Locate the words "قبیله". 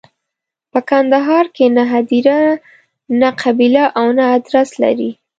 3.41-3.83